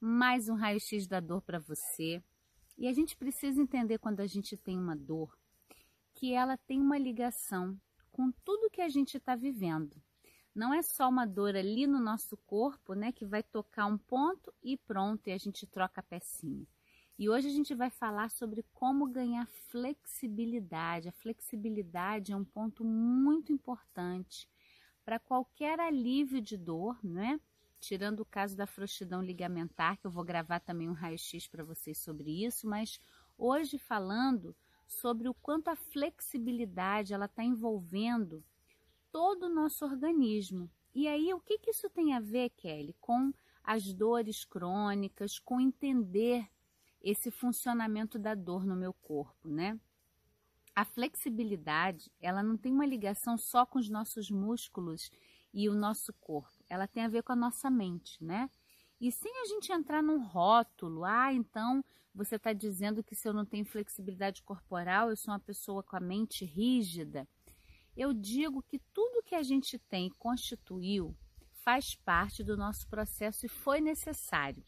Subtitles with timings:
[0.00, 2.22] mais um raio-x da dor para você.
[2.78, 5.38] E a gente precisa entender quando a gente tem uma dor,
[6.14, 7.78] que ela tem uma ligação
[8.10, 10.02] com tudo que a gente está vivendo.
[10.54, 14.52] Não é só uma dor ali no nosso corpo, né, que vai tocar um ponto
[14.62, 16.66] e pronto, e a gente troca a pecinha.
[17.18, 21.10] E hoje a gente vai falar sobre como ganhar flexibilidade.
[21.10, 24.48] A flexibilidade é um ponto muito importante
[25.04, 27.38] para qualquer alívio de dor, né?
[27.80, 31.98] Tirando o caso da frouxidão ligamentar, que eu vou gravar também um raio-x para vocês
[31.98, 33.00] sobre isso, mas
[33.38, 34.54] hoje falando
[34.86, 38.44] sobre o quanto a flexibilidade ela está envolvendo
[39.10, 40.70] todo o nosso organismo.
[40.94, 43.32] E aí, o que, que isso tem a ver, Kelly, com
[43.62, 46.48] as dores crônicas, com entender
[47.00, 49.78] esse funcionamento da dor no meu corpo, né?
[50.74, 55.10] A flexibilidade, ela não tem uma ligação só com os nossos músculos
[55.52, 58.48] e o nosso corpo, ela tem a ver com a nossa mente, né?
[59.00, 61.84] E sem a gente entrar num rótulo, ah, então
[62.14, 65.96] você está dizendo que se eu não tenho flexibilidade corporal, eu sou uma pessoa com
[65.96, 67.28] a mente rígida.
[67.96, 71.16] Eu digo que tudo que a gente tem e constituiu
[71.50, 74.64] faz parte do nosso processo e foi necessário.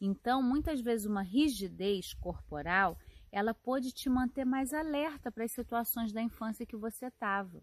[0.00, 2.98] Então, muitas vezes uma rigidez corporal,
[3.30, 7.62] ela pode te manter mais alerta para as situações da infância que você estava.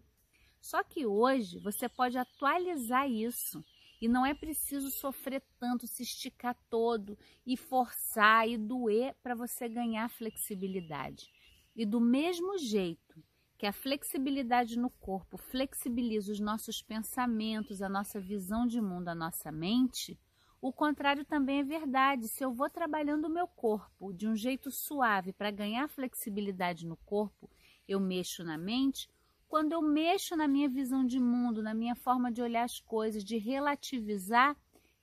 [0.64, 3.62] Só que hoje você pode atualizar isso
[4.00, 9.68] e não é preciso sofrer tanto, se esticar todo e forçar e doer para você
[9.68, 11.30] ganhar flexibilidade.
[11.76, 13.22] E do mesmo jeito
[13.58, 19.14] que a flexibilidade no corpo flexibiliza os nossos pensamentos, a nossa visão de mundo, a
[19.14, 20.18] nossa mente,
[20.62, 22.26] o contrário também é verdade.
[22.26, 26.96] Se eu vou trabalhando o meu corpo de um jeito suave para ganhar flexibilidade no
[27.04, 27.50] corpo,
[27.86, 29.10] eu mexo na mente.
[29.48, 33.24] Quando eu mexo na minha visão de mundo, na minha forma de olhar as coisas,
[33.24, 34.56] de relativizar,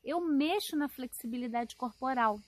[0.03, 2.39] eu mexo na flexibilidade corporal.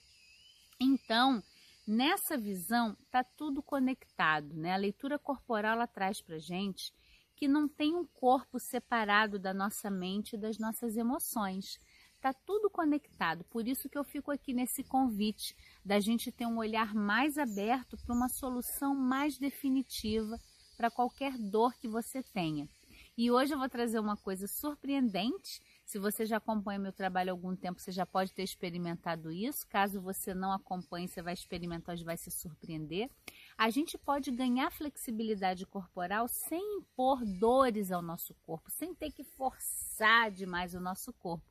[0.80, 1.42] Então,
[1.86, 4.54] nessa visão, está tudo conectado.
[4.54, 4.72] Né?
[4.72, 6.92] A leitura corporal ela traz para gente
[7.36, 11.78] que não tem um corpo separado da nossa mente e das nossas emoções.
[12.14, 15.54] Está tudo conectado, por isso que eu fico aqui nesse convite
[15.84, 20.38] da gente ter um olhar mais aberto para uma solução mais definitiva
[20.74, 22.68] para qualquer dor que você tenha.
[23.16, 25.60] E hoje eu vou trazer uma coisa surpreendente.
[25.84, 29.66] Se você já acompanha meu trabalho há algum tempo, você já pode ter experimentado isso.
[29.68, 33.08] Caso você não acompanhe, você vai experimentar e vai se surpreender.
[33.56, 39.22] A gente pode ganhar flexibilidade corporal sem impor dores ao nosso corpo, sem ter que
[39.22, 41.44] forçar demais o nosso corpo.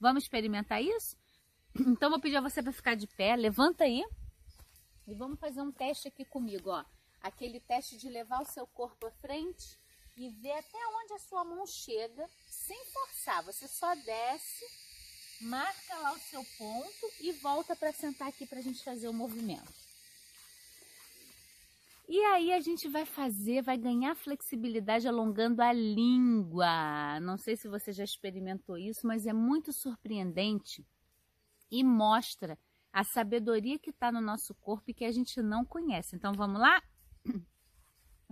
[0.00, 1.16] Vamos experimentar isso?
[1.86, 3.34] Então, vou pedir a você para ficar de pé.
[3.34, 4.04] Levanta aí.
[5.08, 6.84] E vamos fazer um teste aqui comigo, ó.
[7.24, 9.78] Aquele teste de levar o seu corpo à frente
[10.14, 13.42] e ver até onde a sua mão chega, sem forçar.
[13.44, 14.66] Você só desce,
[15.40, 19.12] marca lá o seu ponto e volta para sentar aqui para a gente fazer o
[19.14, 19.72] movimento.
[22.06, 27.18] E aí a gente vai fazer, vai ganhar flexibilidade alongando a língua.
[27.20, 30.86] Não sei se você já experimentou isso, mas é muito surpreendente
[31.70, 32.58] e mostra
[32.92, 36.14] a sabedoria que está no nosso corpo e que a gente não conhece.
[36.14, 36.82] Então vamos lá?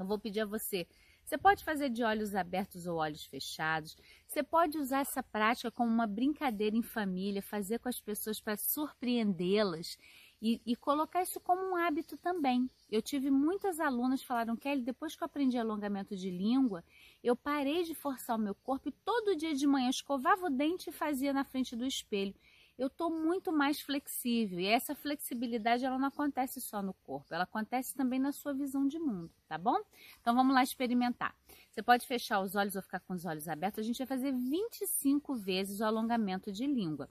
[0.03, 0.87] Eu vou pedir a você.
[1.25, 3.97] Você pode fazer de olhos abertos ou olhos fechados.
[4.27, 8.57] Você pode usar essa prática como uma brincadeira em família, fazer com as pessoas para
[8.57, 9.97] surpreendê-las
[10.43, 12.69] e, e, colocar isso como um hábito também.
[12.91, 16.83] Eu tive muitas alunas que falaram, Kelly, depois que eu aprendi alongamento de língua,
[17.23, 20.91] eu parei de forçar o meu corpo e todo dia de manhã escovava o dente
[20.91, 22.35] e fazia na frente do espelho.
[22.79, 27.45] Eu estou muito mais flexível e essa flexibilidade ela não acontece só no corpo, ela
[27.45, 29.79] acontece também na sua visão de mundo, tá bom?
[30.21, 31.37] Então vamos lá experimentar.
[31.71, 33.81] Você pode fechar os olhos ou ficar com os olhos abertos.
[33.81, 37.09] A gente vai fazer 25 vezes o alongamento de língua.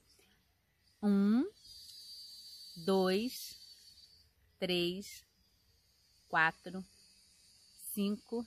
[1.01, 1.49] Um,
[2.75, 3.59] dois,
[4.59, 5.25] três,
[6.28, 6.83] quatro,
[7.93, 8.45] cinco,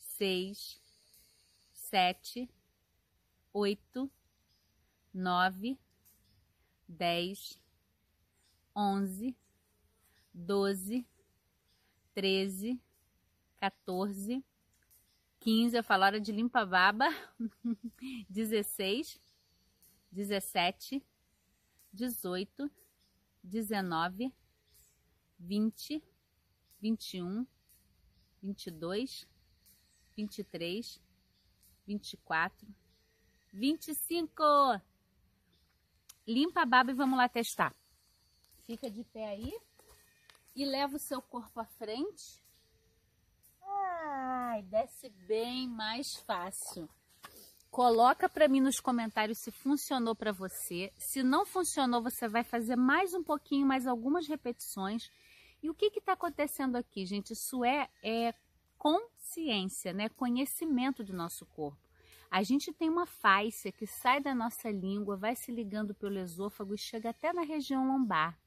[0.00, 0.80] seis,
[1.72, 2.48] sete,
[3.52, 4.10] oito,
[5.12, 5.78] nove,
[6.92, 7.58] dez,
[8.74, 9.36] onze,
[10.32, 11.04] doze,
[12.14, 12.80] treze,
[13.58, 14.44] 14,
[15.40, 17.08] 15, eu falo hora de limpa baba,
[18.30, 19.20] 16,
[20.10, 21.02] 17,
[21.92, 22.70] 18,
[23.42, 24.32] 19,
[25.38, 26.02] 20,
[26.80, 27.46] 21,
[28.42, 29.26] 22,
[30.16, 31.00] 23,
[31.86, 32.68] 24,
[33.52, 34.42] 25.
[36.26, 37.74] Limpa a baba e vamos lá testar.
[38.66, 39.52] Fica de pé aí
[40.54, 42.42] e leva o seu corpo à frente.
[43.62, 46.88] Ai, desce bem mais fácil.
[47.70, 50.92] Coloca para mim nos comentários se funcionou para você.
[50.98, 55.10] Se não funcionou, você vai fazer mais um pouquinho, mais algumas repetições.
[55.62, 57.32] E o que está acontecendo aqui, gente?
[57.32, 58.34] Isso é, é
[58.76, 60.08] consciência, né?
[60.10, 61.78] conhecimento do nosso corpo.
[62.32, 66.74] A gente tem uma fáscia que sai da nossa língua, vai se ligando pelo esôfago
[66.74, 68.38] e chega até na região lombar.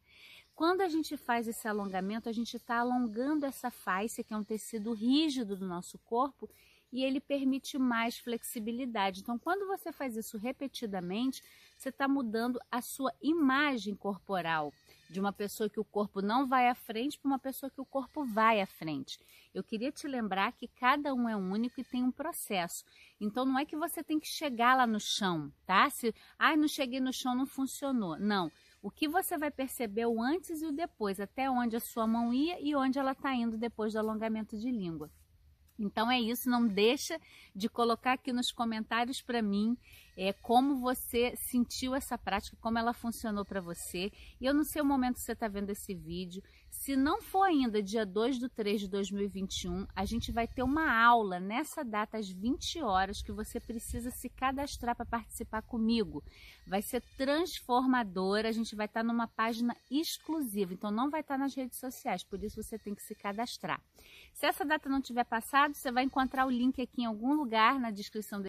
[0.56, 4.44] Quando a gente faz esse alongamento, a gente está alongando essa fáscia, que é um
[4.44, 6.50] tecido rígido do nosso corpo,
[6.92, 9.22] e ele permite mais flexibilidade.
[9.22, 11.44] Então, quando você faz isso repetidamente,
[11.78, 14.72] você está mudando a sua imagem corporal
[15.10, 17.86] de uma pessoa que o corpo não vai à frente para uma pessoa que o
[17.86, 19.20] corpo vai à frente.
[19.54, 22.84] Eu queria te lembrar que cada um é único e tem um processo.
[23.20, 25.90] Então não é que você tem que chegar lá no chão, tá?
[25.90, 28.18] Se, ai, não cheguei no chão, não funcionou.
[28.18, 28.52] Não.
[28.82, 32.34] O que você vai perceber o antes e o depois, até onde a sua mão
[32.34, 35.10] ia e onde ela está indo depois do alongamento de língua.
[35.78, 37.20] Então é isso, não deixa
[37.56, 39.78] de colocar aqui nos comentários para mim
[40.18, 44.12] é, como você sentiu essa prática, como ela funcionou para você.
[44.40, 46.42] E eu não sei o momento que você está vendo esse vídeo.
[46.70, 50.94] Se não for ainda dia 2 do 3 de 2021, a gente vai ter uma
[50.94, 56.24] aula nessa data às 20 horas que você precisa se cadastrar para participar comigo.
[56.68, 61.36] Vai ser transformadora, a gente vai estar tá numa página exclusiva, então não vai estar
[61.36, 63.82] tá nas redes sociais, por isso você tem que se cadastrar.
[64.34, 67.80] Se essa data não tiver passado, você vai encontrar o link aqui em algum lugar
[67.80, 68.42] na descrição